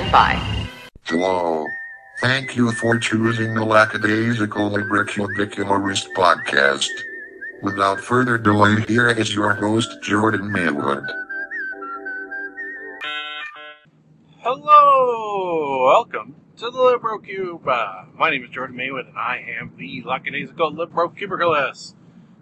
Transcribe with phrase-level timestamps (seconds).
[0.00, 0.34] stand by.
[1.04, 1.66] Hello.
[2.18, 6.90] Thank you for choosing the Lackadaisical Libriculicularist podcast.
[7.62, 11.04] Without further delay, here is your host, Jordan Maywood.
[14.38, 17.66] Hello, welcome to the Libro Cube.
[17.66, 21.94] Uh, my name is Jordan Maywood, and I am the lackadaisical Libro Cubiculus.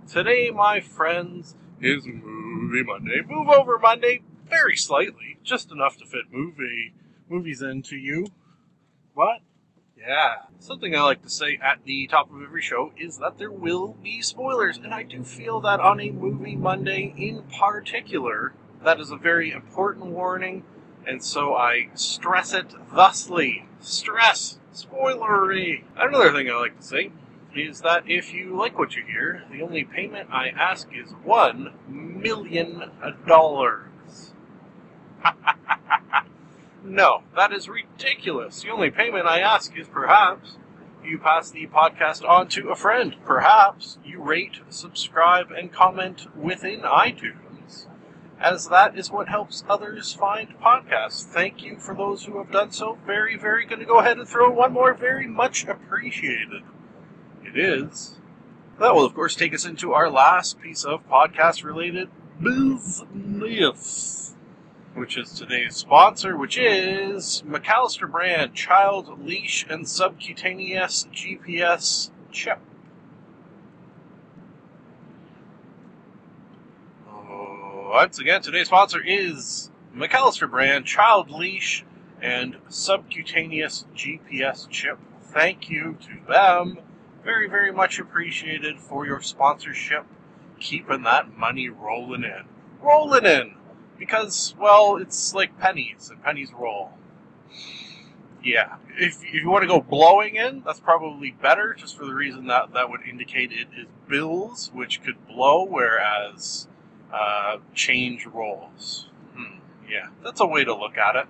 [0.09, 3.21] Today, my friends, is Movie Monday.
[3.29, 6.95] Move over Monday very slightly, just enough to fit movie
[7.31, 8.27] movies into you.
[9.15, 9.41] What?
[9.97, 10.35] Yeah.
[10.61, 13.97] Something I like to say at the top of every show is that there will
[14.03, 18.53] be spoilers, and I do feel that on a Movie Monday in particular,
[18.85, 20.65] that is a very important warning,
[21.07, 23.67] and so I stress it thusly.
[23.81, 24.59] Stress!
[24.73, 25.85] Spoilery!
[25.97, 27.11] Another thing I like to say
[27.55, 31.75] is that if you like what you hear, the only payment I ask is one
[31.89, 32.91] million
[33.27, 34.33] dollars.
[36.89, 38.63] no, that is ridiculous.
[38.63, 40.57] The only payment I ask is perhaps
[41.05, 43.17] you pass the podcast on to a friend.
[43.25, 47.87] Perhaps you rate, subscribe, and comment within iTunes,
[48.41, 51.25] as that is what helps others find podcasts.
[51.25, 52.99] Thank you for those who have done so.
[53.07, 54.95] Very, very going to go ahead and throw one more.
[54.95, 56.63] Very much appreciated.
[57.45, 58.19] It is.
[58.79, 62.09] That will, of course, take us into our last piece of podcast related
[62.41, 64.28] business,
[64.95, 72.59] which is today's sponsor, which is McCallister Brand Child Leash and Subcutaneous GPS Chip.
[77.09, 81.85] Oh, once again, today's sponsor is McCallister Brand Child Leash
[82.21, 84.99] and Subcutaneous GPS Chip.
[85.23, 86.79] Thank you to them
[87.23, 90.07] very, very much appreciated for your sponsorship,
[90.59, 92.45] keeping that money rolling in.
[92.81, 93.58] Rolling in!
[93.99, 96.93] Because, well, it's like pennies, and pennies roll.
[98.43, 102.15] Yeah, if, if you want to go blowing in, that's probably better, just for the
[102.15, 106.69] reason that that would indicate it is bills, which could blow, whereas
[107.13, 109.09] uh, change rolls.
[109.35, 109.59] Hmm,
[109.91, 111.27] yeah, that's a way to look at it.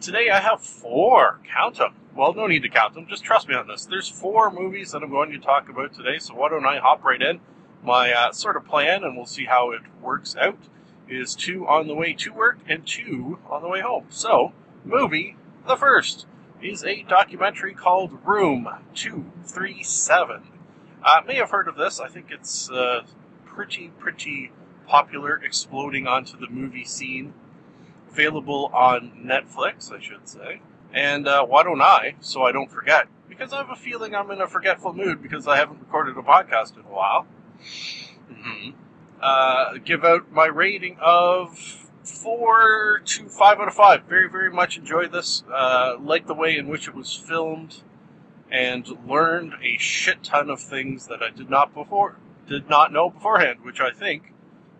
[0.00, 3.06] Today I have four, count them, well, no need to count them.
[3.06, 3.84] Just trust me on this.
[3.84, 7.04] There's four movies that I'm going to talk about today, so why don't I hop
[7.04, 7.40] right in?
[7.84, 10.58] My uh, sort of plan, and we'll see how it works out,
[11.08, 14.06] is two on the way to work and two on the way home.
[14.08, 14.52] So,
[14.84, 15.36] movie,
[15.66, 16.26] the first,
[16.62, 20.42] is a documentary called Room 237.
[21.02, 22.00] I uh, may have heard of this.
[22.00, 23.02] I think it's uh,
[23.44, 24.52] pretty, pretty
[24.86, 27.34] popular, exploding onto the movie scene.
[28.10, 30.60] Available on Netflix, I should say.
[30.92, 33.08] And uh, why don't I, so I don't forget?
[33.28, 36.22] Because I have a feeling I'm in a forgetful mood because I haven't recorded a
[36.22, 37.26] podcast in a while.
[38.30, 38.70] Mm-hmm.
[39.20, 41.58] Uh, give out my rating of
[42.04, 44.04] four to five out of five.
[44.04, 45.42] Very, very much enjoyed this.
[45.52, 47.82] Uh, like the way in which it was filmed,
[48.50, 52.16] and learned a shit ton of things that I did not before
[52.48, 54.32] did not know beforehand, which I think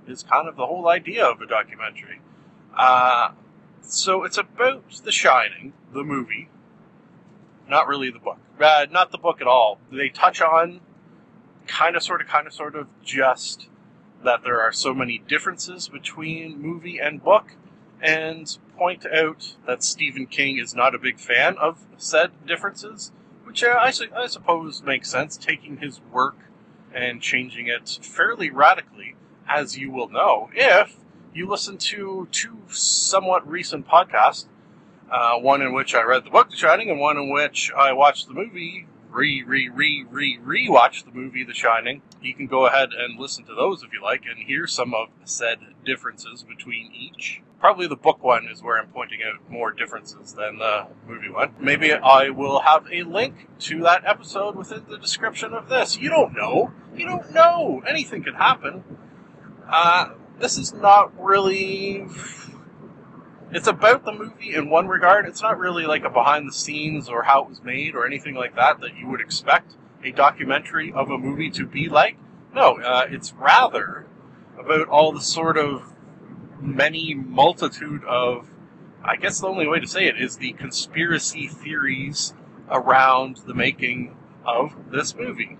[0.06, 2.20] is kind of the whole idea of a documentary.
[2.76, 3.30] Uh,
[3.80, 6.48] so it's about The Shining, the movie,
[7.68, 8.38] not really the book.
[8.60, 9.80] Uh, not the book at all.
[9.90, 10.80] They touch on
[11.66, 13.68] kind of, sort of, kind of, sort of just
[14.24, 17.52] that there are so many differences between movie and book,
[18.02, 23.12] and point out that Stephen King is not a big fan of said differences,
[23.44, 26.36] which uh, I, su- I suppose makes sense, taking his work
[26.94, 29.16] and changing it fairly radically,
[29.48, 30.96] as you will know if
[31.34, 34.46] you listen to two somewhat recent podcasts
[35.10, 37.92] uh, one in which I read the book The Shining, and one in which I
[37.92, 42.02] watched the movie, re, re, re, re, re watch the movie The Shining.
[42.20, 45.08] You can go ahead and listen to those if you like and hear some of
[45.24, 47.40] said differences between each.
[47.58, 51.54] Probably the book one is where I'm pointing out more differences than the movie one.
[51.58, 55.96] Maybe I will have a link to that episode within the description of this.
[55.96, 56.72] You don't know.
[56.94, 57.82] You don't know.
[57.88, 58.84] Anything can happen.
[59.66, 62.06] Uh, this is not really
[63.52, 65.26] it's about the movie in one regard.
[65.26, 68.34] It's not really like a behind the scenes or how it was made or anything
[68.34, 72.16] like that that you would expect a documentary of a movie to be like.
[72.54, 74.06] No, uh, it's rather
[74.58, 75.92] about all the sort of
[76.60, 78.48] many multitude of,
[79.04, 82.34] I guess the only way to say it is the conspiracy theories
[82.70, 85.58] around the making of this movie.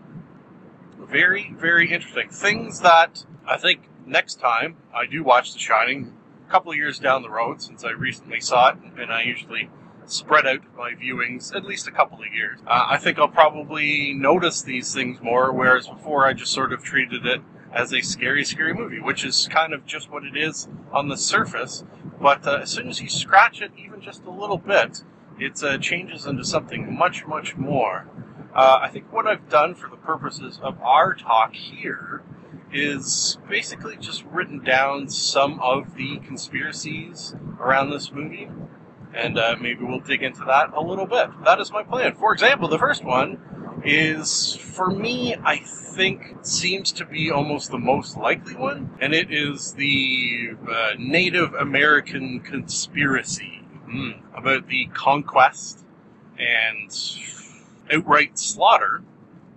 [0.99, 2.31] Very, very interesting.
[2.31, 6.12] Things that I think next time I do watch The Shining,
[6.46, 9.70] couple years down the road since I recently saw it, and I usually
[10.06, 12.60] spread out my viewings at least a couple of years.
[12.66, 16.82] Uh, I think I'll probably notice these things more, whereas before I just sort of
[16.82, 17.40] treated it
[17.72, 21.16] as a scary, scary movie, which is kind of just what it is on the
[21.16, 21.84] surface.
[22.20, 25.02] But uh, as soon as you scratch it even just a little bit,
[25.38, 28.08] it uh, changes into something much, much more.
[28.54, 32.22] Uh, I think what I've done for the purposes of our talk here
[32.76, 38.49] is basically just written down some of the conspiracies around this movie,
[39.14, 41.31] and uh, maybe we'll dig into that a little bit.
[41.44, 42.14] That is my plan.
[42.14, 43.40] For example, the first one
[43.84, 49.32] is, for me, I think seems to be almost the most likely one, and it
[49.32, 55.84] is the uh, Native American conspiracy mm, about the conquest
[56.38, 56.93] and
[57.90, 59.02] outright slaughter,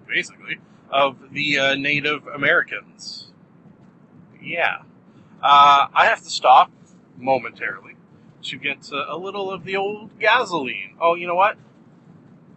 [0.08, 0.60] basically,
[0.92, 3.32] of the uh, Native Americans.
[4.42, 4.80] Yeah.
[5.42, 6.72] Uh, I have to stop
[7.18, 7.96] momentarily
[8.44, 10.96] to get uh, a little of the old gasoline.
[11.00, 11.58] Oh, you know what?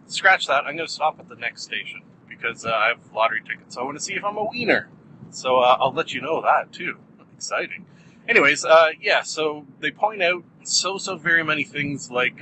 [0.07, 0.65] Scratch that.
[0.65, 3.77] I'm going to stop at the next station because uh, I have lottery tickets.
[3.77, 4.89] I want to see if I'm a wiener.
[5.29, 6.97] So uh, I'll let you know that too.
[7.35, 7.85] Exciting.
[8.27, 12.41] Anyways, uh, yeah, so they point out so, so very many things like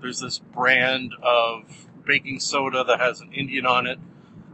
[0.00, 3.98] there's this brand of baking soda that has an Indian on it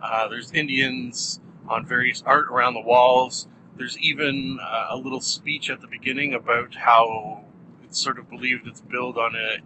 [0.03, 3.47] uh, there's Indians on various art around the walls.
[3.77, 7.45] There's even uh, a little speech at the beginning about how
[7.85, 9.59] it's sort of believed it's built on a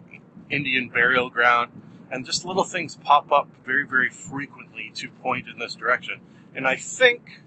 [0.54, 1.72] Indian burial ground,
[2.10, 6.20] and just little things pop up very, very frequently to point in this direction.
[6.54, 7.42] And I think,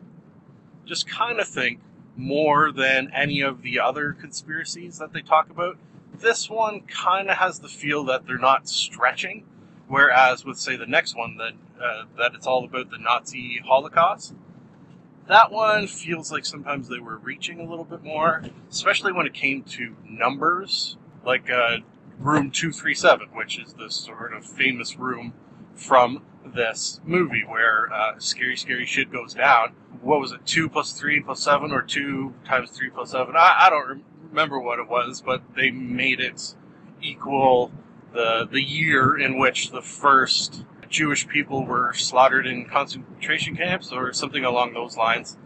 [0.85, 1.79] just kind of think,
[2.17, 5.77] more than any of the other conspiracies that they talk about,
[6.13, 9.45] this one kind of has the feel that they're not stretching
[9.89, 11.53] Whereas with say the next one that
[11.83, 14.35] uh, that it's all about the Nazi Holocaust,
[15.27, 19.33] that one feels like sometimes they were reaching a little bit more, especially when it
[19.33, 20.95] came to numbers,
[21.25, 21.77] like uh,
[22.19, 25.33] room two three seven, which is the sort of famous room
[25.73, 29.73] from this movie where uh, scary scary shit goes down.
[30.01, 30.45] What was it?
[30.45, 33.35] Two plus three plus seven, or two times three plus seven?
[33.35, 36.53] I, I don't remember what it was, but they made it
[37.01, 37.71] equal
[38.13, 44.11] the the year in which the first Jewish people were slaughtered in concentration camps or
[44.13, 45.37] something along those lines.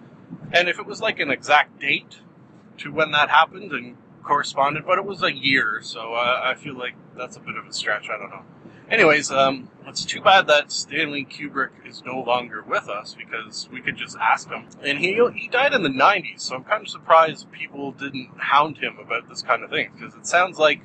[0.51, 2.19] And if it was like an exact date
[2.77, 6.77] to when that happened and corresponded, but it was a year, so uh, I feel
[6.77, 8.09] like that's a bit of a stretch.
[8.09, 8.43] I don't know.
[8.89, 13.81] Anyways, um, it's too bad that Stanley Kubrick is no longer with us because we
[13.81, 14.67] could just ask him.
[14.81, 18.77] And he he died in the 90s, so I'm kind of surprised people didn't hound
[18.77, 20.81] him about this kind of thing because it sounds like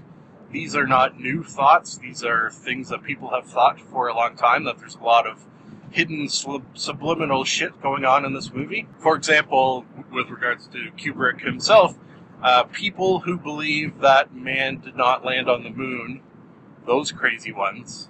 [0.50, 1.98] these are not new thoughts.
[1.98, 4.64] These are things that people have thought for a long time.
[4.64, 5.44] That there's a lot of
[5.90, 8.88] hidden subliminal shit going on in this movie.
[8.98, 11.96] For example, with regards to Kubrick himself,
[12.42, 16.22] uh, people who believe that man did not land on the moon,
[16.86, 18.08] those crazy ones.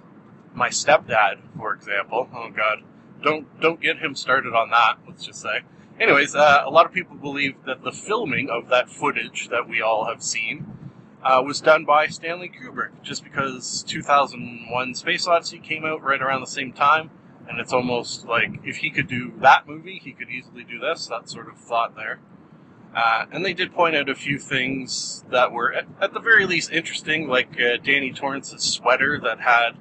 [0.53, 2.29] My stepdad, for example.
[2.33, 2.83] Oh God,
[3.21, 4.95] don't don't get him started on that.
[5.05, 5.61] Let's just say.
[5.99, 9.81] Anyways, uh, a lot of people believe that the filming of that footage that we
[9.81, 10.78] all have seen
[11.23, 16.41] uh, was done by Stanley Kubrick, just because 2001 Space Odyssey came out right around
[16.41, 17.09] the same time,
[17.47, 21.07] and it's almost like if he could do that movie, he could easily do this.
[21.07, 22.19] That sort of thought there.
[22.95, 26.47] Uh, and they did point out a few things that were, at, at the very
[26.47, 29.71] least, interesting, like uh, Danny Torrance's sweater that had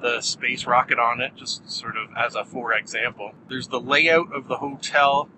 [0.00, 3.32] the space rocket on it, just sort of as a for example.
[3.48, 5.28] There's the layout of the hotel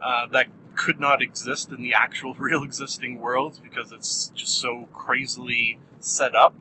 [0.00, 4.88] uh, that could not exist in the actual real existing world because it's just so
[4.92, 6.54] crazily set up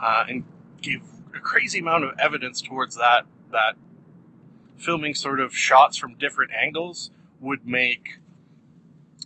[0.00, 0.44] uh, and
[0.80, 1.02] give
[1.34, 3.74] a crazy amount of evidence towards that that
[4.76, 8.18] filming sort of shots from different angles would make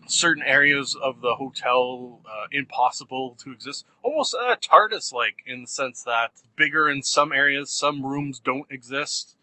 [0.07, 3.85] certain areas of the hotel uh, impossible to exist.
[4.03, 8.71] Almost uh, tardis like in the sense that bigger in some areas some rooms don't
[8.71, 9.37] exist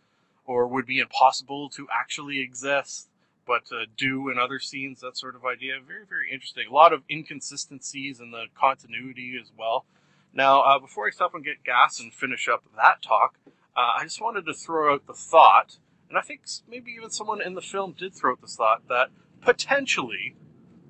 [0.45, 3.09] or would be impossible to actually exist
[3.45, 5.73] but uh, do in other scenes, that sort of idea.
[5.85, 6.67] Very, very interesting.
[6.69, 9.85] A lot of inconsistencies in the continuity as well.
[10.33, 13.37] Now, uh, before I stop and get gas and finish up that talk,
[13.75, 15.77] uh, I just wanted to throw out the thought,
[16.09, 19.09] and I think maybe even someone in the film did throw out this thought, that
[19.41, 20.35] potentially,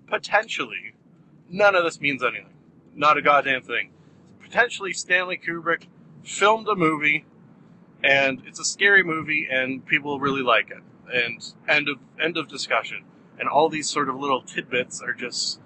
[0.08, 0.94] potentially,
[1.50, 2.54] none of this means anything.
[2.96, 3.92] Not a goddamn thing.
[4.42, 5.88] Potentially, Stanley Kubrick
[6.24, 7.26] filmed a movie,
[8.04, 10.84] and it's a scary movie, and people really like it
[11.14, 13.04] and end of end of discussion.
[13.40, 15.60] And all these sort of little tidbits are just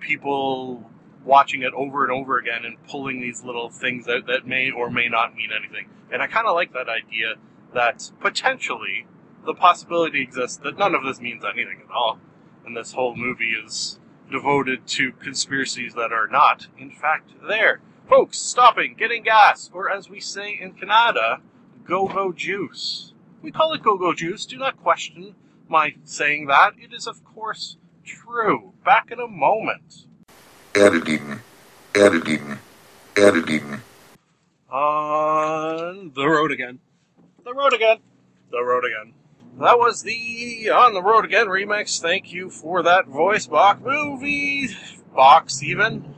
[0.00, 0.90] people
[1.24, 4.90] watching it over and over again and pulling these little things out that may or
[4.90, 5.88] may not mean anything.
[6.10, 7.34] And I kind of like that idea
[7.74, 9.06] that potentially
[9.44, 12.18] the possibility exists that none of this means anything at all.
[12.64, 13.98] And this whole movie is
[14.30, 17.80] devoted to conspiracies that are not, in fact, there.
[18.08, 21.40] Folks, stopping, getting gas, or as we say in Canada,
[21.84, 23.12] go go juice.
[23.42, 24.46] We call it go-go juice.
[24.46, 25.34] Do not question
[25.68, 26.72] my saying that.
[26.78, 28.72] It is, of course, true.
[28.84, 30.06] Back in a moment.
[30.74, 31.40] Editing.
[31.94, 32.58] Editing.
[33.16, 33.80] Editing.
[34.70, 36.80] On the road again.
[37.44, 37.98] The road again.
[38.50, 39.14] The road again.
[39.60, 42.00] That was the On the Road Again remix.
[42.00, 44.68] Thank you for that voice box movie
[45.14, 46.14] box even.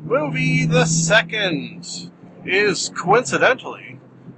[0.00, 2.10] Movie the second
[2.44, 3.91] is coincidentally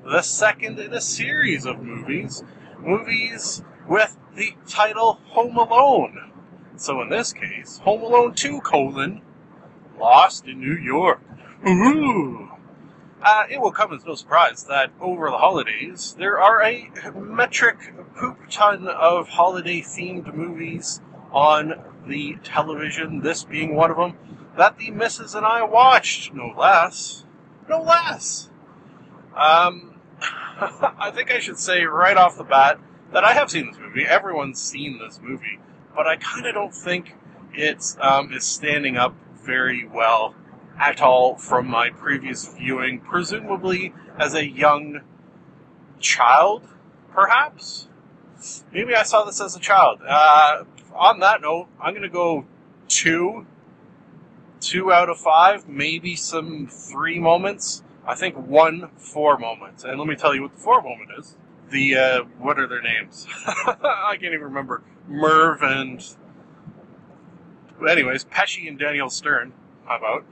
[0.04, 2.42] the second in a series of movies.
[2.78, 6.32] Movies with the title Home Alone.
[6.76, 9.22] So in this case, Home Alone 2 colon
[9.98, 11.20] Lost in New York.
[11.66, 12.50] Ooh.
[13.22, 17.94] Uh, it will come as no surprise that over the holidays, there are a metric
[18.16, 21.00] poop ton of holiday themed movies
[21.32, 21.72] on
[22.06, 24.18] the television, this being one of them,
[24.58, 27.24] that the missus and I watched, no less.
[27.66, 28.50] No less!
[29.34, 29.93] Um,
[30.98, 32.78] I think I should say right off the bat
[33.12, 34.04] that I have seen this movie.
[34.06, 35.58] Everyone's seen this movie,
[35.94, 37.14] but I kind of don't think
[37.52, 40.34] it um, is standing up very well
[40.78, 45.00] at all from my previous viewing, presumably as a young
[46.00, 46.62] child,
[47.12, 47.88] perhaps?
[48.72, 50.00] Maybe I saw this as a child.
[50.06, 52.44] Uh, on that note, I'm going to go
[52.88, 53.46] two.
[54.60, 57.83] Two out of five, maybe some three moments.
[58.06, 59.84] I think one four moment.
[59.84, 61.36] And let me tell you what the four moment is.
[61.70, 63.26] The, uh, what are their names?
[63.46, 64.82] I can't even remember.
[65.08, 66.04] Merv and.
[67.88, 69.52] Anyways, Pesci and Daniel Stern.
[69.86, 70.24] How about?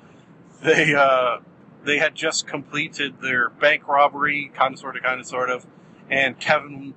[0.63, 1.39] they uh,
[1.85, 5.67] they had just completed their bank robbery, kind of, sort of, kind of, sort of,
[6.09, 6.95] and Kevin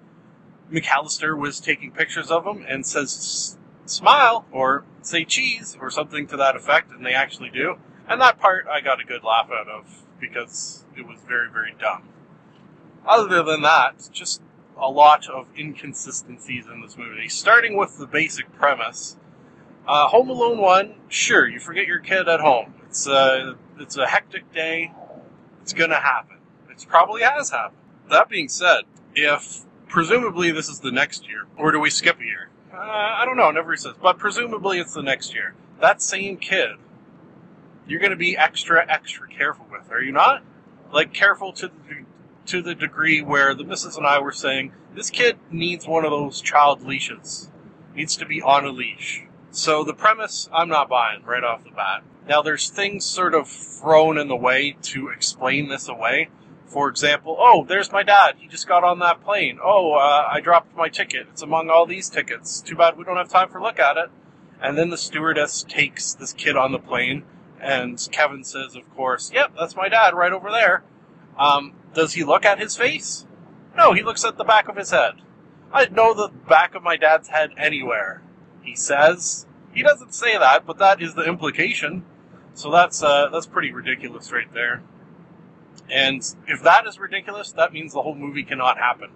[0.72, 6.38] McCallister was taking pictures of them and says smile or say cheese or something to
[6.38, 7.76] that effect, and they actually do.
[8.08, 11.76] And that part I got a good laugh out of because it was very very
[11.80, 12.04] dumb.
[13.08, 14.42] Other than that, just
[14.78, 17.30] a lot of inconsistencies in this movie.
[17.30, 19.18] Starting with the basic premise.
[19.88, 22.74] Uh, home Alone 1, sure, you forget your kid at home.
[22.88, 24.92] It's a, it's a hectic day.
[25.62, 26.38] It's going to happen.
[26.70, 27.78] It probably has happened.
[28.10, 28.82] That being said,
[29.14, 32.50] if presumably this is the next year, or do we skip a year?
[32.74, 35.54] Uh, I don't know, never says, but presumably it's the next year.
[35.80, 36.78] That same kid,
[37.88, 40.44] you're going to be extra, extra careful with, are you not?
[40.92, 42.06] Like, careful to the,
[42.48, 46.12] to the degree where the missus and I were saying, this kid needs one of
[46.12, 47.50] those child leashes.
[47.96, 49.24] Needs to be on a leash.
[49.52, 52.04] So the premise, I'm not buying right off the bat.
[52.28, 56.30] Now, there's things sort of thrown in the way to explain this away.
[56.66, 58.36] For example, oh, there's my dad.
[58.38, 59.60] He just got on that plane.
[59.64, 61.28] Oh, uh, I dropped my ticket.
[61.32, 62.60] It's among all these tickets.
[62.60, 64.10] Too bad we don't have time for a look at it.
[64.60, 67.24] And then the stewardess takes this kid on the plane,
[67.66, 70.84] and Kevin says, of course, yep, that's my dad right over there.
[71.38, 73.26] Um, does he look at his face?
[73.76, 75.16] No, he looks at the back of his head.
[75.74, 78.22] I'd know the back of my dad's head anywhere.
[78.62, 79.48] He says.
[79.74, 82.06] He doesn't say that, but that is the implication.
[82.54, 84.84] So that's uh, that's pretty ridiculous right there.
[85.90, 89.10] And if that is ridiculous, that means the whole movie cannot happen.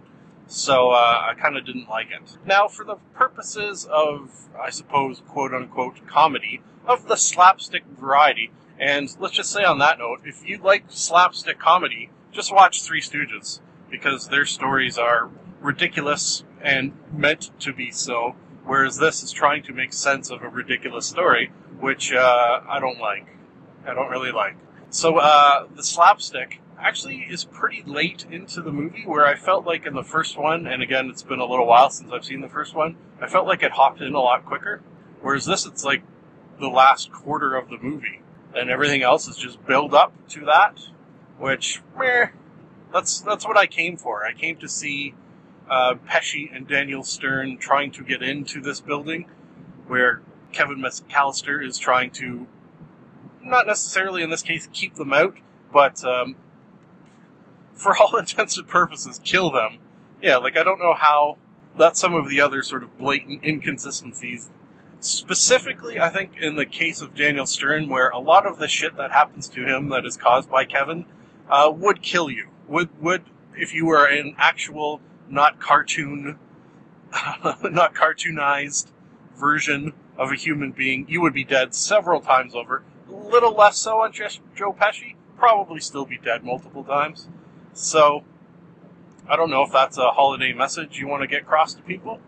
[0.50, 2.38] So uh, I kind of didn't like it.
[2.44, 9.16] Now, for the purposes of, I suppose, quote unquote comedy, of the slapstick variety, and
[9.20, 13.60] let's just say on that note, if you like slapstick comedy, just watch Three Stooges,
[13.92, 15.30] because their stories are
[15.62, 20.50] ridiculous and meant to be so, whereas this is trying to make sense of a
[20.50, 23.28] ridiculous story which uh, I don't like.
[23.86, 24.56] I don't really like.
[24.90, 29.86] So uh, the slapstick actually is pretty late into the movie, where I felt like
[29.86, 32.50] in the first one, and again, it's been a little while since I've seen the
[32.50, 34.82] first one, I felt like it hopped in a lot quicker.
[35.22, 36.02] Whereas this, it's like
[36.60, 38.22] the last quarter of the movie,
[38.56, 40.80] and everything else is just build up to that,
[41.38, 42.28] which, meh,
[42.94, 44.26] that's that's what I came for.
[44.26, 45.14] I came to see
[45.70, 49.30] uh, Pesci and Daniel Stern trying to get into this building,
[49.88, 50.22] where
[50.52, 52.48] Kevin McCallister is trying to,
[53.44, 55.38] not necessarily in this case, keep them out,
[55.72, 56.36] but um,
[57.80, 59.80] for all intents and purposes, kill them.
[60.22, 61.38] Yeah, like I don't know how.
[61.78, 64.50] That's some of the other sort of blatant inconsistencies.
[65.00, 68.98] Specifically, I think in the case of Daniel Stern, where a lot of the shit
[68.98, 71.06] that happens to him that is caused by Kevin
[71.50, 72.50] uh, would kill you.
[72.68, 73.24] Would would
[73.56, 76.38] if you were an actual, not cartoon,
[77.12, 78.88] not cartoonized
[79.38, 82.84] version of a human being, you would be dead several times over.
[83.08, 87.30] A little less so on Joe Pesci, probably still be dead multiple times.
[87.74, 88.24] So,
[89.28, 92.20] I don't know if that's a holiday message you want to get across to people.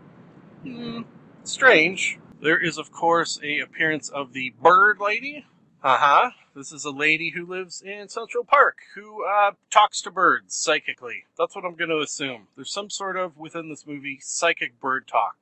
[0.64, 1.02] Hmm,
[1.44, 2.20] strange.
[2.42, 5.46] There is, of course, a appearance of the bird lady.
[5.84, 6.32] Uh huh.
[6.56, 11.26] This is a lady who lives in Central Park who uh, talks to birds psychically.
[11.38, 12.48] That's what I'm going to assume.
[12.56, 15.38] There's some sort of within this movie psychic bird talk.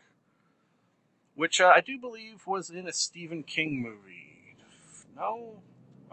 [1.36, 4.56] which uh, I do believe was in a Stephen King movie.
[5.16, 5.62] No?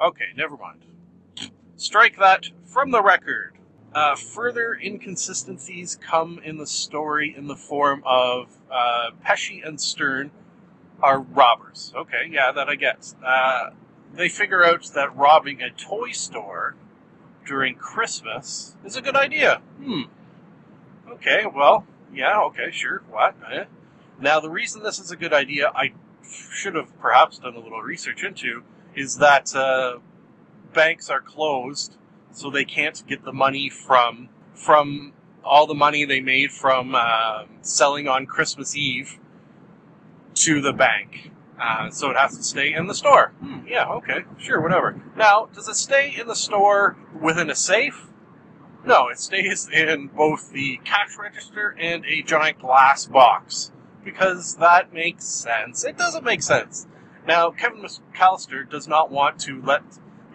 [0.02, 0.82] Okay, never mind.
[1.76, 3.54] Strike that from the record.
[3.96, 10.30] Uh, further inconsistencies come in the story in the form of uh, Pesci and Stern
[11.02, 11.94] are robbers.
[11.96, 13.14] Okay, yeah, that I get.
[13.24, 13.70] Uh,
[14.12, 16.76] they figure out that robbing a toy store
[17.46, 19.62] during Christmas is a good idea.
[19.82, 20.02] Hmm.
[21.08, 23.34] Okay, well, yeah, okay, sure, what?
[23.50, 23.64] Eh?
[24.20, 25.94] Now, the reason this is a good idea, I
[26.52, 28.62] should have perhaps done a little research into,
[28.94, 30.00] is that uh,
[30.74, 31.96] banks are closed,
[32.36, 35.12] so they can't get the money from from
[35.42, 39.18] all the money they made from uh, selling on Christmas Eve
[40.34, 41.30] to the bank.
[41.58, 43.32] Uh, so it has to stay in the store.
[43.40, 45.00] Hmm, yeah, okay, sure, whatever.
[45.16, 48.08] Now, does it stay in the store within a safe?
[48.84, 53.72] No, it stays in both the cash register and a giant glass box.
[54.04, 55.84] Because that makes sense.
[55.84, 56.86] It doesn't make sense.
[57.26, 59.82] Now, Kevin McCallister does not want to let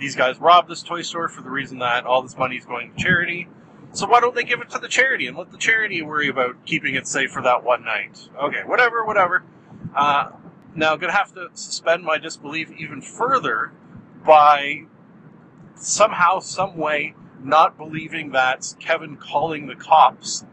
[0.01, 2.91] these guys robbed this toy store for the reason that all this money is going
[2.91, 3.48] to charity.
[3.93, 6.65] So why don't they give it to the charity and let the charity worry about
[6.65, 8.29] keeping it safe for that one night?
[8.41, 9.43] Okay, whatever, whatever.
[9.96, 10.31] Uh,
[10.74, 13.74] now, I'm going to have to suspend my disbelief even further
[14.25, 14.86] by
[15.75, 20.46] somehow, some way, not believing that Kevin calling the cops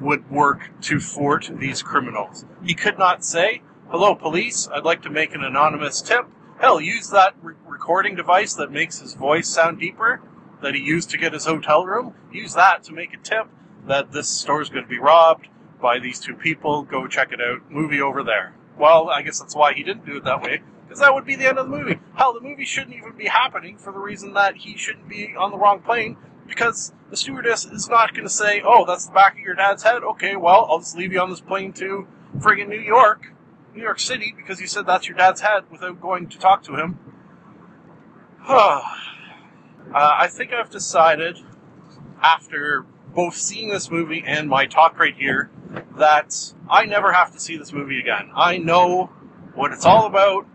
[0.00, 2.46] would work to thwart these criminals.
[2.64, 3.60] He could not say,
[3.90, 6.26] Hello, police, I'd like to make an anonymous tip.
[6.62, 10.22] Hell, use that re- recording device that makes his voice sound deeper
[10.62, 12.14] that he used to get his hotel room.
[12.30, 13.48] Use that to make a tip
[13.88, 15.48] that this store is going to be robbed
[15.80, 16.84] by these two people.
[16.84, 17.68] Go check it out.
[17.68, 18.54] Movie over there.
[18.78, 21.34] Well, I guess that's why he didn't do it that way, because that would be
[21.34, 21.98] the end of the movie.
[22.14, 25.50] Hell, the movie shouldn't even be happening for the reason that he shouldn't be on
[25.50, 26.16] the wrong plane,
[26.46, 29.82] because the stewardess is not going to say, oh, that's the back of your dad's
[29.82, 30.04] head.
[30.04, 32.06] Okay, well, I'll just leave you on this plane to
[32.38, 33.32] friggin' New York,
[33.74, 36.76] New York City, because you said that's your dad's head without going to talk to
[36.76, 36.98] him.
[38.48, 38.82] uh,
[39.94, 41.38] I think I've decided,
[42.22, 45.50] after both seeing this movie and my talk right here,
[45.96, 48.30] that I never have to see this movie again.
[48.34, 49.06] I know
[49.54, 50.46] what it's all about.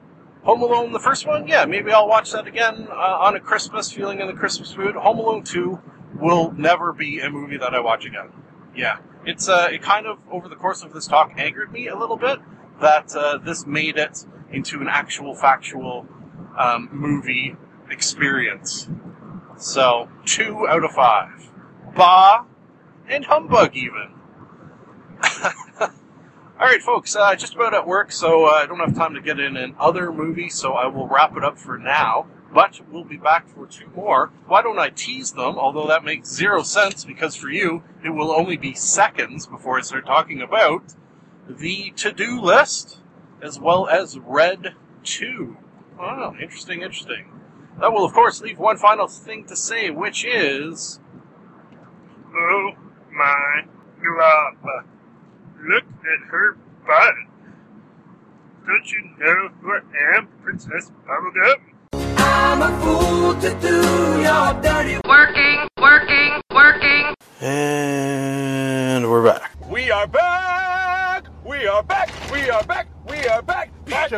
[0.43, 3.91] Home Alone, the first one, yeah, maybe I'll watch that again uh, on a Christmas,
[3.91, 4.95] feeling in the Christmas mood.
[4.95, 5.79] Home Alone 2
[6.19, 8.29] will never be a movie that I watch again.
[8.75, 8.99] Yeah.
[9.25, 12.15] It's, uh, it kind of, over the course of this talk, angered me a little
[12.15, 12.39] bit
[12.81, 16.07] that uh, this made it into an actual factual
[16.57, 17.55] um, movie
[17.89, 18.89] experience.
[19.57, 21.49] So, two out of five.
[21.95, 22.45] Bah
[23.09, 24.13] and humbug, even.
[26.59, 29.21] All right, folks, uh, just about at work, so uh, I don't have time to
[29.21, 32.27] get in another movie, so I will wrap it up for now.
[32.53, 34.31] But we'll be back for two more.
[34.47, 35.57] Why don't I tease them?
[35.59, 39.81] Although that makes zero sense because for you, it will only be seconds before I
[39.81, 40.95] start talking about
[41.47, 42.99] the to do list
[43.41, 45.57] as well as Red 2.
[45.99, 47.31] Oh, interesting, interesting.
[47.79, 50.99] That will, of course, leave one final thing to say, which is.
[52.35, 52.71] Oh
[53.11, 53.65] my
[54.03, 54.85] god.
[55.63, 57.13] Look at her butt.
[58.65, 61.61] Don't you know who I am, Princess Bubblegum?
[61.93, 67.15] I'm a fool to do your dirty Working, working, working.
[67.39, 69.51] And we're back.
[69.69, 70.66] We are back!
[71.57, 72.11] We are back!
[72.31, 72.87] We are back!
[73.09, 73.71] We are back!
[73.85, 74.11] Back!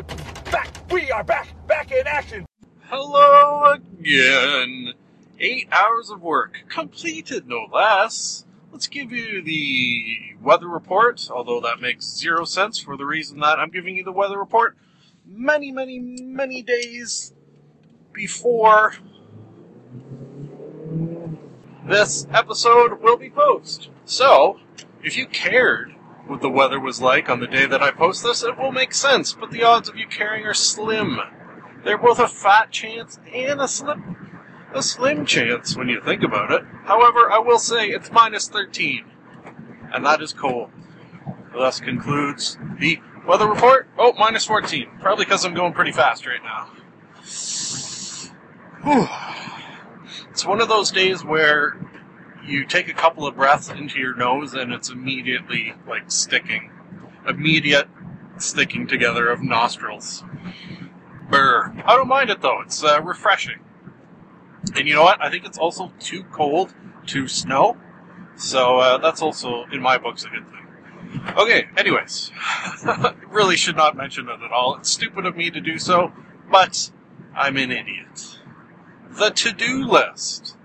[0.51, 0.91] Back!
[0.91, 1.47] We are back!
[1.67, 2.45] Back in action!
[2.81, 4.93] Hello again.
[5.39, 8.43] Eight hours of work, completed no less.
[8.73, 13.57] Let's give you the weather report, although that makes zero sense for the reason that
[13.57, 14.75] I'm giving you the weather report
[15.25, 17.33] many, many, many days
[18.11, 18.95] before
[21.87, 23.93] this episode will be posted.
[24.03, 24.59] So,
[25.01, 25.95] if you cared
[26.29, 28.93] what the weather was like on the day that I post this, it will make
[28.93, 31.19] sense, but the odds of you caring are slim.
[31.83, 34.15] They're both a fat chance and a slim
[34.73, 36.63] a slim chance when you think about it.
[36.83, 39.03] However, I will say it's minus 13,
[39.93, 40.69] and that is cold.
[41.53, 43.87] Thus concludes the weather report.
[43.97, 44.87] Oh, minus 14.
[45.01, 46.69] Probably because I'm going pretty fast right now.
[48.83, 49.07] Whew.
[50.29, 51.77] It's one of those days where
[52.49, 56.71] you take a couple of breaths into your nose and it's immediately like sticking.
[57.27, 57.87] Immediate
[58.37, 60.23] sticking together of nostrils.
[61.29, 61.73] Brr.
[61.85, 63.59] I don't mind it though, it's uh, refreshing.
[64.75, 65.21] And you know what?
[65.21, 66.73] I think it's also too cold
[67.07, 67.77] to snow.
[68.35, 70.67] So uh, that's also, in my books, a good thing.
[71.37, 72.31] Okay, anyways.
[73.27, 74.75] really should not mention it at all.
[74.75, 76.13] It's stupid of me to do so,
[76.51, 76.91] but
[77.35, 78.39] I'm an idiot.
[79.09, 80.55] The to do list.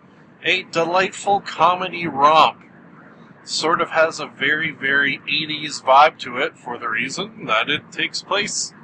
[0.44, 2.61] A delightful comedy romp
[3.44, 7.90] sort of has a very, very 80s vibe to it for the reason that it
[7.90, 8.74] takes place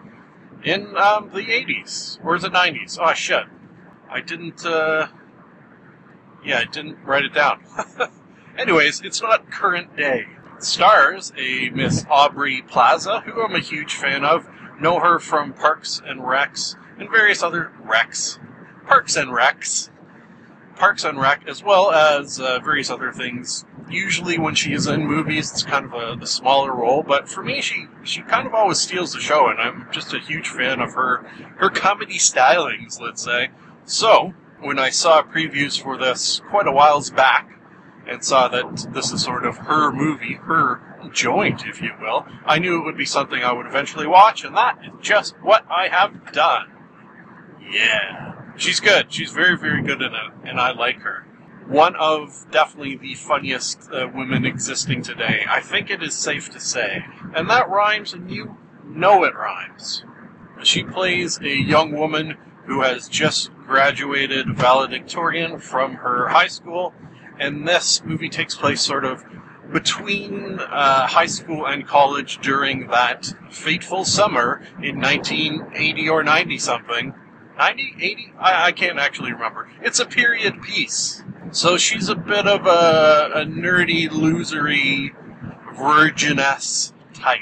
[0.65, 2.19] in um, the 80s.
[2.25, 2.99] Or it 90s?
[3.01, 3.45] Oh, shit.
[4.11, 5.09] I didn't, uh,
[6.45, 7.63] yeah, I didn't write it down.
[8.59, 10.27] Anyways, it's not current day.
[10.57, 14.49] It stars a Miss Aubrey Plaza, who I'm a huge fan of.
[14.81, 18.39] Know her from Parks and Recs and various other Recs.
[18.87, 19.91] Parks and Recs.
[20.81, 23.67] Parks and Rec, as well as uh, various other things.
[23.91, 27.03] Usually, when she is in movies, it's kind of a the smaller role.
[27.03, 30.19] But for me, she she kind of always steals the show, and I'm just a
[30.19, 31.19] huge fan of her
[31.59, 32.99] her comedy stylings.
[32.99, 33.51] Let's say.
[33.85, 37.61] So when I saw previews for this quite a whiles back,
[38.07, 40.81] and saw that this is sort of her movie, her
[41.13, 44.57] joint, if you will, I knew it would be something I would eventually watch, and
[44.57, 46.73] that is just what I have done.
[47.71, 48.40] Yeah.
[48.57, 49.13] She's good.
[49.13, 51.27] She's very, very good in it, and I like her.
[51.67, 55.45] One of definitely the funniest uh, women existing today.
[55.49, 57.05] I think it is safe to say.
[57.35, 60.05] And that rhymes, and you know it rhymes.
[60.63, 62.37] She plays a young woman
[62.67, 66.93] who has just graduated valedictorian from her high school,
[67.39, 69.25] and this movie takes place sort of
[69.73, 77.15] between uh, high school and college during that fateful summer in 1980 or 90 something.
[77.61, 78.33] 90, 80?
[78.39, 79.69] I, I can't actually remember.
[79.83, 81.23] It's a period piece.
[81.51, 85.11] So she's a bit of a, a nerdy, losery,
[85.75, 87.41] virginess type.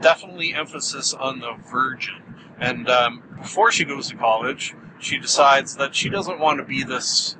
[0.00, 2.14] Definitely emphasis on the virgin.
[2.58, 6.82] And um, before she goes to college, she decides that she doesn't want to be
[6.82, 7.36] this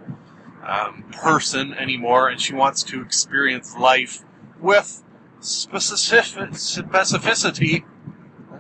[0.67, 4.23] um, person anymore, and she wants to experience life
[4.61, 5.03] with
[5.41, 7.85] specific, specificity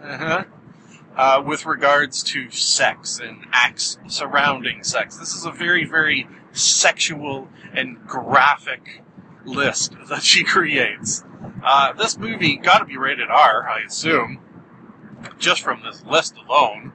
[0.02, 0.44] uh-huh,
[1.16, 5.16] uh, with regards to sex and acts surrounding sex.
[5.16, 9.02] This is a very, very sexual and graphic
[9.44, 11.24] list that she creates.
[11.64, 14.40] Uh, this movie got to be rated R, I assume,
[15.38, 16.92] just from this list alone.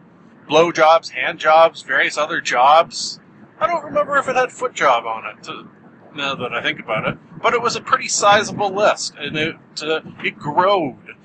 [0.47, 3.19] Blowjobs, hand jobs, various other jobs.
[3.59, 5.43] I don't remember if it had foot job on it.
[5.43, 5.67] To,
[6.13, 9.55] now that I think about it, but it was a pretty sizable list, and it
[9.81, 11.15] uh, it growed.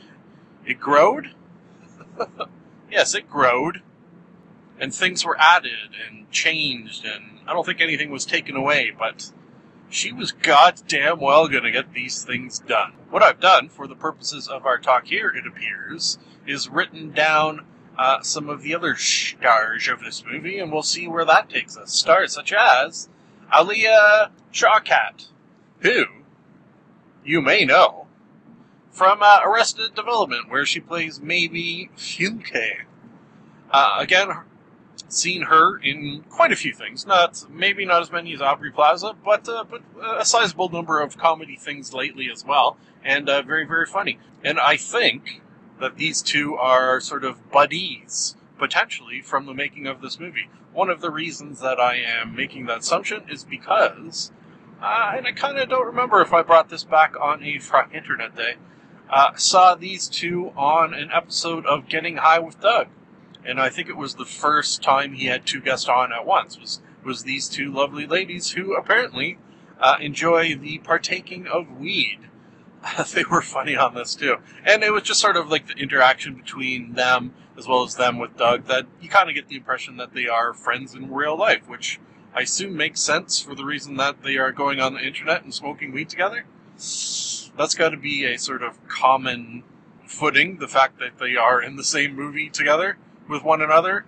[0.65, 1.35] It growed.
[2.91, 3.83] yes, it growed,
[4.79, 8.93] and things were added and changed, and I don't think anything was taken away.
[8.97, 9.33] But
[9.89, 12.93] she was goddamn well going to get these things done.
[13.11, 17.65] What I've done, for the purposes of our talk here, it appears, is written down
[17.99, 21.77] uh, some of the other stars of this movie, and we'll see where that takes
[21.77, 21.93] us.
[21.93, 23.09] Stars such as
[23.57, 25.29] Alia Shawkat,
[25.81, 26.05] who
[27.25, 28.06] you may know
[28.97, 32.85] from uh, Arrested Development, where she plays Maeby Fünke.
[33.71, 34.31] Uh, again,
[35.07, 37.07] seen her in quite a few things.
[37.07, 41.19] Not maybe not as many as Aubrey Plaza, but uh, but a sizable number of
[41.19, 44.19] comedy things lately as well, and uh, very very funny.
[44.43, 45.43] And I think
[45.79, 50.49] that these two are sort of buddies potentially from the making of this movie.
[50.73, 54.33] One of the reasons that I am making that assumption is because,
[54.81, 57.87] uh, and I kind of don't remember if I brought this back on a Fry
[57.93, 58.55] Internet Day,
[59.11, 62.89] uh, saw these two on an episode of Getting High with Doug
[63.47, 66.59] and I think it was the first time he had two guests on at once.
[66.59, 69.39] Was was these two lovely ladies who apparently
[69.81, 72.19] uh, enjoy the partaking of weed.
[73.15, 76.35] they were funny on this too, and it was just sort of like the interaction
[76.35, 79.97] between them as well as them with Doug that you kind of get the impression
[79.97, 82.01] that they are friends in real life, which
[82.35, 85.55] I assume makes sense for the reason that they are going on the internet and
[85.55, 86.45] smoking weed together.
[87.57, 89.65] That's got to be a sort of common
[90.07, 94.05] footing, the fact that they are in the same movie together with one another.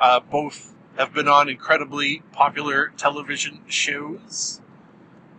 [0.00, 4.60] Uh, both have been on incredibly popular television shows.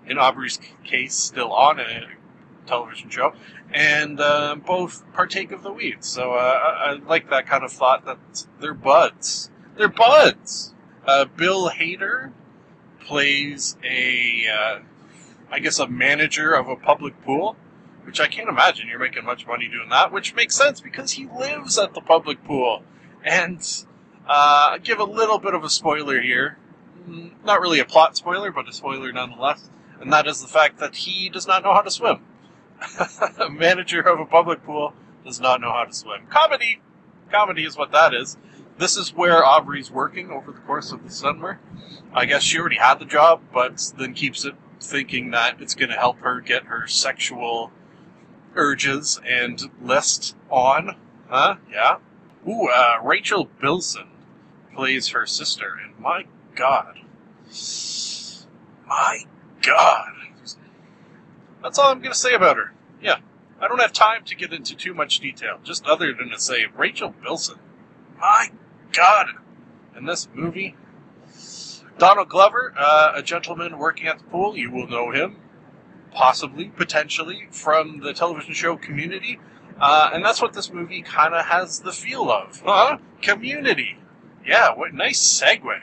[0.05, 2.07] In Aubrey's case, still on a
[2.65, 3.33] television show,
[3.73, 6.03] and uh, both partake of the weed.
[6.03, 9.49] So uh, I, like that kind of thought that they're buds.
[9.77, 10.73] They're buds.
[11.05, 12.31] Uh, Bill Hader
[12.99, 14.79] plays a, uh,
[15.53, 17.55] I guess, a manager of a public pool,
[18.05, 20.11] which I can't imagine you're making much money doing that.
[20.11, 22.81] Which makes sense because he lives at the public pool.
[23.23, 23.61] And
[24.27, 26.57] uh, give a little bit of a spoiler here.
[27.07, 29.69] Mm, Not really a plot spoiler, but a spoiler nonetheless.
[30.01, 32.21] And that is the fact that he does not know how to swim.
[33.39, 36.25] a manager of a public pool does not know how to swim.
[36.31, 36.81] Comedy!
[37.31, 38.37] Comedy is what that is.
[38.79, 41.59] This is where Aubrey's working over the course of the summer.
[42.11, 45.89] I guess she already had the job, but then keeps it thinking that it's going
[45.89, 47.71] to help her get her sexual
[48.55, 50.95] urges and list on.
[51.29, 51.55] Huh?
[51.71, 51.97] Yeah.
[52.47, 54.07] Ooh, uh, Rachel Bilson
[54.75, 56.99] plays her sister, and my God,
[58.87, 59.25] my
[59.61, 60.11] God,
[61.61, 62.73] That's all I'm going to say about her.
[63.01, 63.19] Yeah,
[63.61, 66.65] I don't have time to get into too much detail, just other than to say
[66.75, 67.59] Rachel Bilson.
[68.19, 68.51] My
[68.91, 69.27] God,
[69.95, 70.75] in this movie,
[71.97, 75.37] Donald Glover, uh, a gentleman working at the pool, you will know him,
[76.11, 79.39] possibly, potentially, from the television show Community.
[79.79, 82.61] Uh, and that's what this movie kind of has the feel of.
[82.65, 82.97] Huh?
[83.21, 83.97] Community.
[84.45, 85.79] Yeah, what nice segue.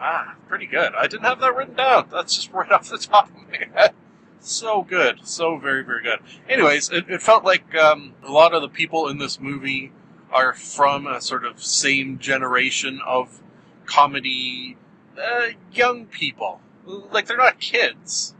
[0.00, 0.92] Ah, pretty good.
[0.94, 2.08] I didn't have that written down.
[2.10, 3.94] That's just right off the top of my head.
[4.40, 5.20] So good.
[5.26, 6.18] So very, very good.
[6.48, 9.92] Anyways, it, it felt like um, a lot of the people in this movie
[10.30, 13.40] are from a sort of same generation of
[13.86, 14.76] comedy
[15.18, 16.60] uh, young people.
[16.86, 18.34] Like, they're not kids.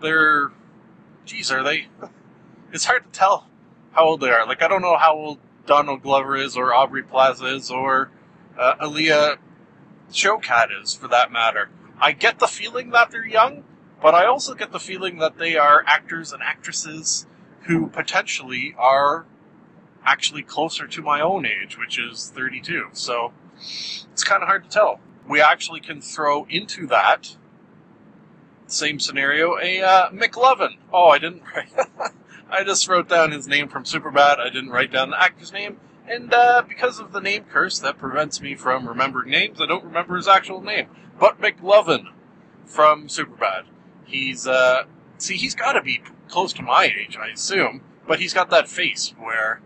[0.00, 0.52] They're.
[1.24, 1.88] Geez, are they?
[2.72, 3.46] It's hard to tell
[3.92, 4.44] how old they are.
[4.48, 8.10] Like, I don't know how old Donald Glover is, or Aubrey Plaza is, or
[8.58, 9.36] uh, Alia
[10.10, 11.70] Shawkat is, for that matter.
[12.00, 13.62] I get the feeling that they're young,
[14.02, 17.26] but I also get the feeling that they are actors and actresses
[17.62, 19.26] who potentially are
[20.04, 22.88] actually closer to my own age, which is 32.
[22.92, 23.32] So
[24.12, 25.00] it's kind of hard to tell.
[25.28, 27.36] We actually can throw into that
[28.66, 30.76] same scenario a uh, McLovin.
[30.92, 31.72] Oh, I didn't write.
[32.50, 34.38] I just wrote down his name from Superbad.
[34.38, 35.78] I didn't write down the actor's name.
[36.06, 39.84] And uh, because of the name curse that prevents me from remembering names, I don't
[39.84, 40.88] remember his actual name.
[41.18, 42.08] But McLovin
[42.66, 43.64] from Superbad.
[44.04, 44.84] He's, uh,
[45.16, 47.82] see, he's got to be close to my age, I assume.
[48.06, 49.62] But he's got that face where,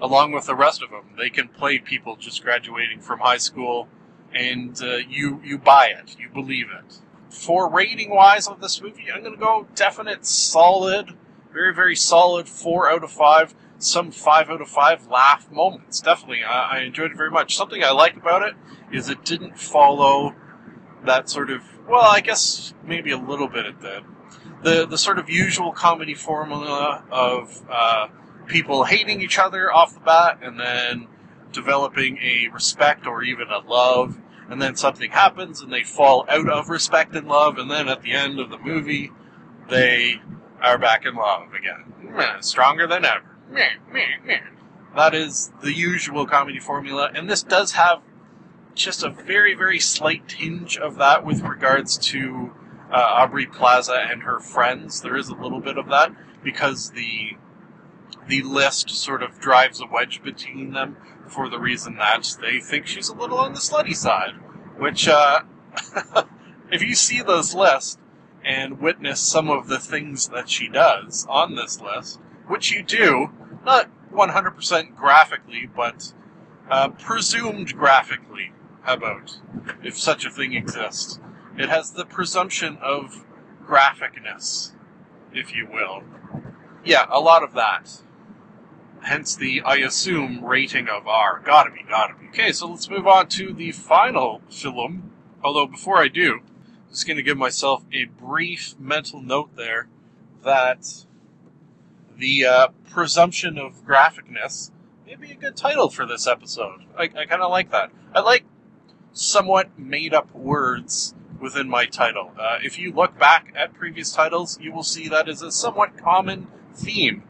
[0.00, 3.88] along with the rest of them, they can play people just graduating from high school,
[4.34, 7.00] and uh, you you buy it, you believe it.
[7.30, 11.16] For rating wise of this movie, I'm going to go definite solid,
[11.52, 13.54] very very solid four out of five.
[13.78, 16.00] Some five out of five laugh moments.
[16.00, 17.56] Definitely, I, I enjoyed it very much.
[17.56, 18.54] Something I like about it
[18.92, 20.34] is it didn't follow
[21.04, 24.04] that sort of well, I guess maybe a little bit it did.
[24.62, 28.08] The the sort of usual comedy formula of uh,
[28.46, 31.08] people hating each other off the bat and then
[31.52, 34.18] developing a respect or even a love,
[34.48, 38.02] and then something happens and they fall out of respect and love, and then at
[38.02, 39.10] the end of the movie,
[39.68, 40.20] they
[40.60, 43.36] are back in love again, stronger than ever.
[43.50, 44.40] Meh, meh, meh.
[44.96, 48.00] That is the usual comedy formula, and this does have
[48.74, 52.52] just a very, very slight tinge of that with regards to
[52.92, 55.00] uh, Aubrey Plaza and her friends.
[55.00, 57.36] There is a little bit of that because the
[58.26, 60.96] the list sort of drives a wedge between them
[61.28, 64.34] for the reason that they think she's a little on the slutty side.
[64.78, 65.42] Which, uh,
[66.72, 67.98] if you see this list
[68.44, 73.30] and witness some of the things that she does on this list, which you do,
[73.64, 76.12] not 100% graphically, but
[76.70, 79.38] uh, presumed graphically, how about,
[79.82, 81.20] if such a thing exists.
[81.56, 83.24] It has the presumption of
[83.66, 84.72] graphicness,
[85.32, 86.02] if you will.
[86.84, 88.02] Yeah, a lot of that.
[89.04, 91.40] Hence the, I assume, rating of R.
[91.44, 92.28] Gotta be, gotta be.
[92.28, 95.12] Okay, so let's move on to the final film.
[95.42, 99.88] Although, before I do, I'm just gonna give myself a brief mental note there
[100.42, 101.04] that
[102.16, 104.70] the uh, presumption of graphicness
[105.06, 106.84] may be a good title for this episode.
[106.96, 107.90] I, I kind of like that.
[108.14, 108.44] I like
[109.12, 112.32] somewhat made up words within my title.
[112.38, 115.98] Uh, if you look back at previous titles, you will see that is a somewhat
[115.98, 117.22] common theme.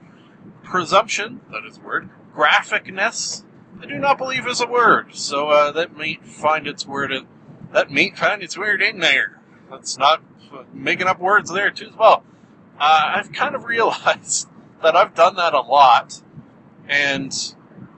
[0.64, 2.11] Presumption, that is a word.
[2.35, 3.44] Graphicness,
[3.81, 5.14] I do not believe is a word.
[5.14, 7.12] So uh, that may find its word.
[7.12, 7.27] In,
[7.72, 9.40] that may find its word in there.
[9.70, 10.22] That's not
[10.53, 12.24] uh, making up words there too as well.
[12.79, 14.48] Uh, I've kind of realized
[14.83, 16.22] that I've done that a lot,
[16.88, 17.33] and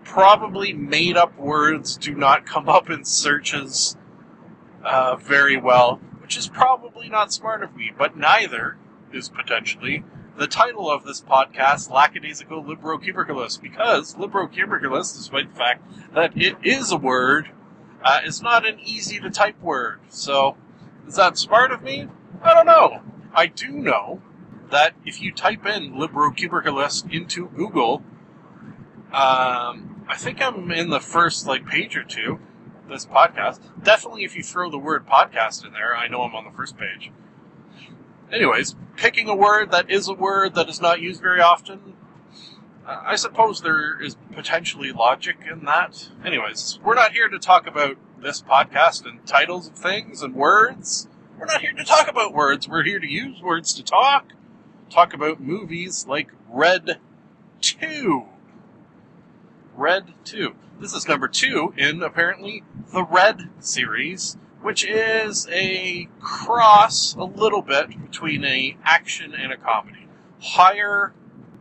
[0.04, 3.96] probably made up words do not come up in searches
[4.84, 8.76] uh, very well, which is probably not smart of me, but neither
[9.12, 10.04] is potentially
[10.36, 15.82] the title of this podcast, Lackadaisical Libro Librocubiculus, because Libro Librocubiculus, despite the fact
[16.14, 17.50] that it is a word,
[18.02, 20.00] uh, is not an easy to type word.
[20.08, 20.56] So,
[21.08, 22.08] is that smart of me?
[22.42, 23.02] I don't know.
[23.34, 24.20] I do know
[24.70, 28.02] that if you type in Libro Librocubiculus into Google,
[29.12, 32.40] um, I think I'm in the first like page or two.
[32.88, 33.58] This podcast.
[33.82, 36.76] Definitely, if you throw the word podcast in there, I know I'm on the first
[36.76, 37.10] page.
[38.32, 41.94] Anyways, picking a word that is a word that is not used very often,
[42.86, 46.08] I suppose there is potentially logic in that.
[46.24, 51.08] Anyways, we're not here to talk about this podcast and titles of things and words.
[51.38, 52.68] We're not here to talk about words.
[52.68, 54.32] We're here to use words to talk.
[54.88, 57.00] Talk about movies like Red
[57.60, 58.24] 2.
[59.74, 60.54] Red 2.
[60.80, 62.62] This is number two in apparently
[62.92, 64.36] the Red series,
[64.66, 70.08] which is a cross a little bit between a action and a comedy.
[70.42, 71.14] Higher,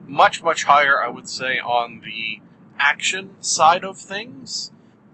[0.08, 2.42] much much higher, I would say, on the
[2.80, 4.72] action side of things,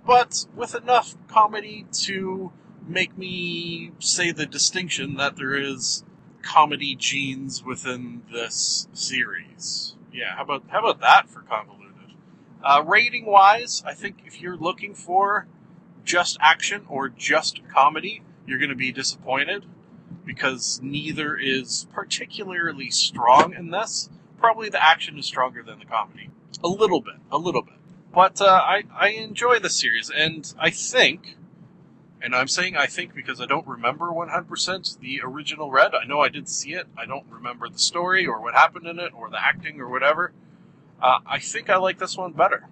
[0.07, 2.53] but with enough comedy to
[2.87, 6.05] make me say the distinction that there is
[6.41, 9.97] comedy genes within this series.
[10.13, 12.15] Yeah, how about how about that for convoluted?
[12.63, 15.45] Uh, rating wise, I think if you're looking for
[16.03, 19.65] just action or just comedy, you're going to be disappointed
[20.25, 24.09] because neither is particularly strong in this.
[24.37, 26.29] Probably the action is stronger than the comedy.
[26.63, 27.75] A little bit, a little bit.
[28.13, 31.37] But uh, I, I enjoy the series, and I think,
[32.21, 35.93] and I'm saying I think because I don't remember 100% the original Red.
[35.95, 36.87] I know I did see it.
[36.97, 40.33] I don't remember the story or what happened in it or the acting or whatever.
[41.01, 42.67] Uh, I think I like this one better.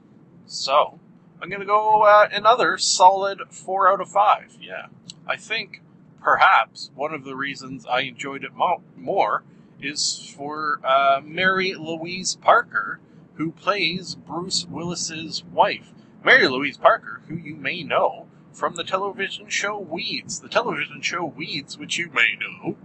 [0.45, 0.99] So,
[1.41, 4.57] I'm going to go uh, another solid 4 out of 5.
[4.61, 4.87] Yeah.
[5.25, 5.81] I think
[6.21, 9.43] perhaps one of the reasons I enjoyed it mo- more
[9.81, 12.99] is for uh, Mary Louise Parker,
[13.35, 15.93] who plays Bruce Willis's wife.
[16.23, 20.41] Mary Louise Parker, who you may know from the television show Weeds.
[20.41, 22.75] The television show Weeds, which you may know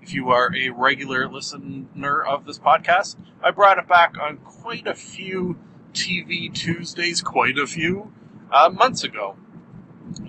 [0.00, 3.16] if you are a regular listener of this podcast.
[3.42, 5.58] I brought it back on quite a few
[5.98, 8.12] TV Tuesdays, quite a few
[8.52, 9.36] uh, months ago.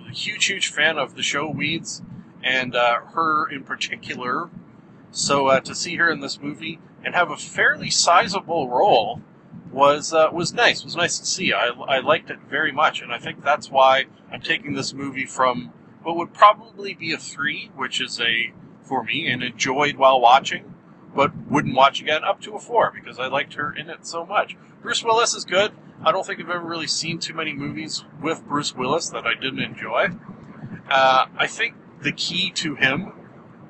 [0.08, 2.02] A huge, huge fan of the show Weeds
[2.42, 4.50] and uh, her in particular.
[5.12, 9.22] So uh, to see her in this movie and have a fairly sizable role
[9.70, 10.82] was uh, was nice.
[10.84, 11.52] Was nice to see.
[11.52, 15.26] I, I liked it very much, and I think that's why I'm taking this movie
[15.26, 18.52] from what would probably be a three, which is a
[18.82, 20.74] for me and enjoyed while watching,
[21.14, 24.26] but wouldn't watch again, up to a four because I liked her in it so
[24.26, 24.56] much.
[24.82, 25.72] Bruce Willis is good.
[26.02, 29.34] I don't think I've ever really seen too many movies with Bruce Willis that I
[29.34, 30.08] didn't enjoy.
[30.88, 33.12] Uh, I think the key to him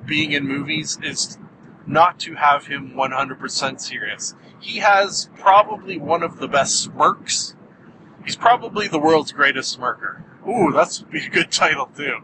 [0.05, 1.37] being in movies is
[1.85, 4.35] not to have him 100% serious.
[4.59, 7.55] He has probably one of the best smirks.
[8.23, 10.23] He's probably the world's greatest smirker.
[10.47, 12.19] Ooh, that's be a good title too.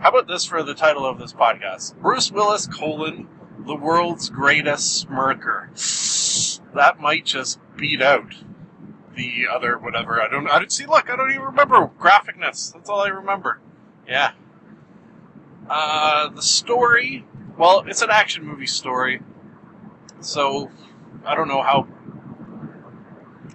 [0.00, 1.96] How about this for the title of this podcast?
[1.96, 5.70] Bruce Willis colon the world's greatest smirker.
[6.74, 8.34] That might just beat out
[9.14, 10.20] the other whatever.
[10.20, 10.48] I don't.
[10.48, 10.86] I didn't see.
[10.86, 12.72] Look, I don't even remember graphicness.
[12.72, 13.60] That's all I remember.
[14.08, 14.32] Yeah.
[15.68, 17.24] Uh, the story.
[17.56, 19.22] Well, it's an action movie story,
[20.20, 20.70] so
[21.24, 21.86] I don't know how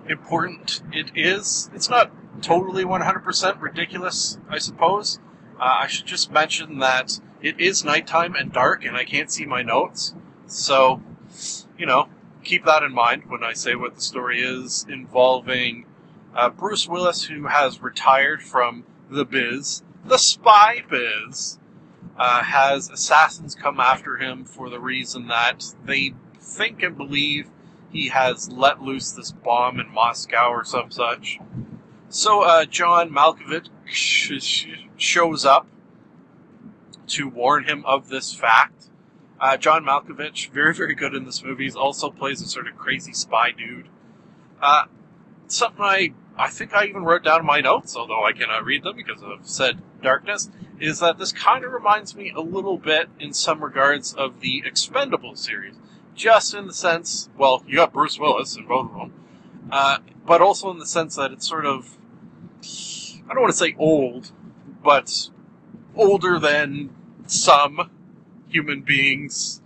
[0.08, 1.70] important it is.
[1.74, 5.20] It's not totally 100% ridiculous, I suppose.
[5.60, 9.46] Uh, I should just mention that it is nighttime and dark, and I can't see
[9.46, 10.16] my notes.
[10.46, 11.02] So,
[11.78, 12.08] you know,
[12.50, 15.86] keep that in mind when I say what the story is involving
[16.36, 21.60] uh, Bruce Willis, who has retired from the biz, the spy biz,
[22.18, 27.52] uh, has assassins come after him for the reason that they think and believe
[27.92, 31.38] he has let loose this bomb in Moscow or some such.
[32.10, 33.70] So uh, John Malkovich
[34.98, 35.68] shows up
[37.10, 38.89] to warn him of this fact.
[39.40, 41.70] Uh, John Malkovich, very, very good in this movie.
[41.70, 43.88] He also plays a sort of crazy spy dude.
[44.62, 44.86] Uh,
[45.48, 48.84] something I, I think I even wrote down in my notes, although I cannot read
[48.84, 50.50] them because of said darkness,
[50.80, 54.62] is that this kind of reminds me a little bit, in some regards, of the
[54.66, 55.76] Expendable series.
[56.16, 59.14] Just in the sense, well, you got Bruce Willis in both of them,
[59.72, 61.98] uh, but also in the sense that it's sort of,
[63.30, 64.32] I don't want to say old,
[64.84, 65.30] but
[65.96, 66.90] older than
[67.26, 67.90] some
[68.50, 69.62] human beings,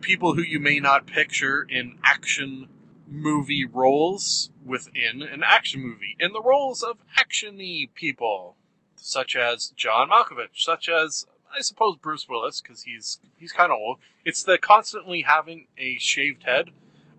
[0.00, 2.68] people who you may not picture in action
[3.06, 8.56] movie roles within an action movie, in the roles of actiony people,
[8.96, 13.78] such as John Malkovich, such as I suppose Bruce Willis, because he's he's kind of
[13.78, 13.98] old.
[14.24, 16.70] It's the constantly having a shaved head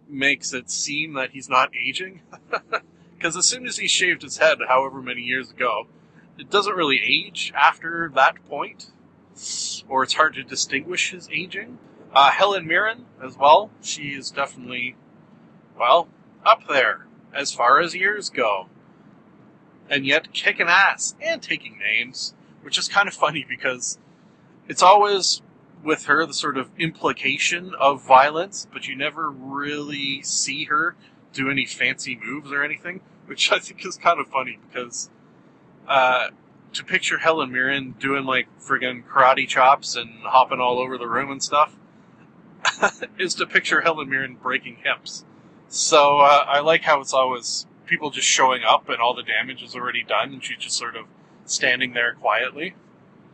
[0.08, 2.22] makes it seem that he's not aging.
[3.24, 5.88] Because as soon as he shaved his head, however many years ago,
[6.38, 8.91] it doesn't really age after that point,
[9.88, 11.78] or it's hard to distinguish his aging.
[12.14, 13.72] Uh, Helen Mirren as well.
[13.82, 14.96] She is definitely,
[15.78, 16.08] well,
[16.46, 18.68] up there as far as years go,
[19.90, 23.98] and yet kicking ass and taking names, which is kind of funny because
[24.68, 25.42] it's always
[25.84, 30.96] with her the sort of implication of violence, but you never really see her
[31.34, 35.10] do any fancy moves or anything, which I think is kind of funny because
[35.88, 36.30] uh,
[36.74, 41.32] to picture Helen Mirren doing like friggin' karate chops and hopping all over the room
[41.32, 41.76] and stuff
[43.19, 45.26] is to picture Helen Mirren breaking hips.
[45.67, 49.61] So uh, I like how it's always people just showing up and all the damage
[49.63, 51.05] is already done and she's just sort of
[51.45, 52.76] standing there quietly.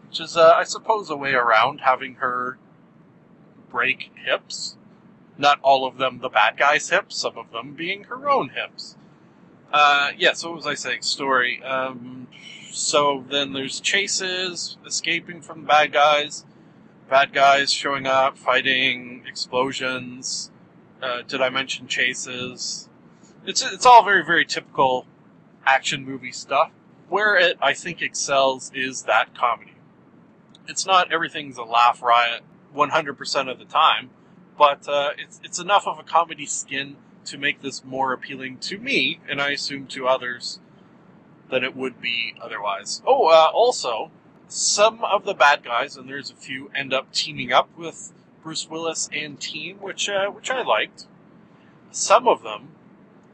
[0.08, 2.58] which is, uh, I suppose, a way around having her
[3.70, 4.78] break hips.
[5.38, 8.98] Not all of them the bad guy's hips, some of them being her own hips.
[9.72, 11.04] Uh, yeah, so what was I saying?
[11.04, 11.62] Story.
[11.64, 12.28] Um,
[12.72, 16.46] so then there's chases, escaping from bad guys,
[17.10, 20.52] bad guys showing up, fighting, explosions.
[21.02, 22.90] Uh, did I mention chases?
[23.46, 25.06] It's it's all very very typical
[25.66, 26.72] action movie stuff.
[27.08, 29.76] Where it I think excels is that comedy.
[30.68, 32.44] It's not everything's a laugh riot
[32.76, 34.12] 100% of the time,
[34.58, 38.78] but uh, it's it's enough of a comedy skin to make this more appealing to
[38.78, 40.60] me, and I assume to others,
[41.50, 43.02] than it would be otherwise.
[43.06, 44.12] Oh, uh, also,
[44.48, 48.12] some of the bad guys, and there's a few, end up teaming up with
[48.44, 51.06] Bruce Willis and team, which uh, which I liked.
[51.92, 52.70] Some of them,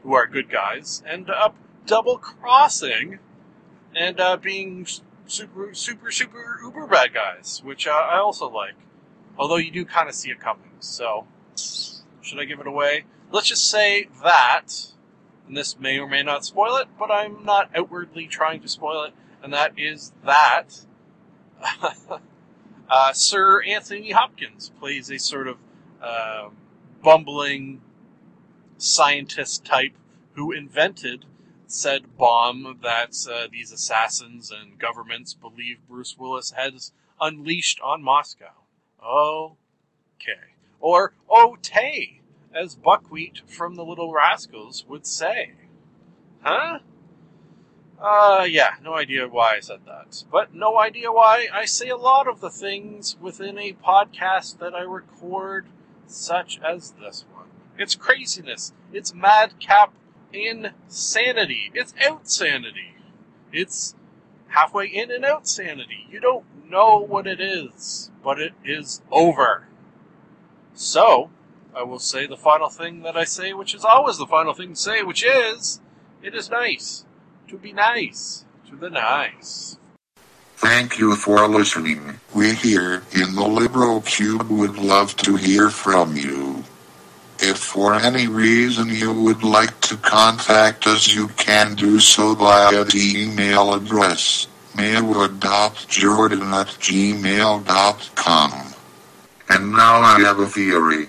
[0.02, 1.54] who are good guys, end up
[1.86, 3.18] double crossing
[3.94, 4.86] and uh, being
[5.26, 8.74] super super super uber bad guys, which uh, I also like.
[9.38, 10.70] Although you do kind of see it coming.
[10.80, 11.26] So,
[12.22, 13.04] should I give it away?
[13.30, 14.66] Let's just say that,
[15.46, 19.04] and this may or may not spoil it, but I'm not outwardly trying to spoil
[19.04, 20.80] it, and that is that
[22.90, 25.58] uh, Sir Anthony Hopkins plays a sort of
[26.02, 26.48] uh,
[27.02, 27.80] bumbling
[28.78, 29.94] scientist type
[30.34, 31.24] who invented
[31.66, 38.52] said bomb that uh, these assassins and governments believe Bruce Willis has unleashed on Moscow.
[39.02, 40.54] Okay.
[40.80, 42.20] Or oh Tay,
[42.56, 45.52] as Buckwheat from the Little Rascals would say.
[46.42, 46.78] Huh?
[48.00, 50.24] Uh, yeah, no idea why I said that.
[50.30, 54.74] But no idea why I say a lot of the things within a podcast that
[54.74, 55.66] I record,
[56.06, 57.46] such as this one.
[57.78, 58.72] It's craziness.
[58.92, 59.94] It's madcap
[60.32, 61.70] insanity.
[61.74, 62.94] It's outsanity.
[63.52, 63.94] It's
[64.48, 66.06] halfway in and out sanity.
[66.10, 69.66] You don't know what it is, but it is over.
[70.74, 71.30] So,
[71.76, 74.70] I will say the final thing that I say, which is always the final thing
[74.70, 75.78] to say, which is,
[76.22, 77.04] it is nice
[77.48, 79.76] to be nice to the nice.
[80.56, 82.18] Thank you for listening.
[82.34, 86.64] We here in the Liberal Cube would love to hear from you.
[87.40, 92.84] If for any reason you would like to contact us, you can do so via
[92.84, 98.52] the email address maywood.jordan at gmail.com.
[99.50, 101.08] And now I have a theory.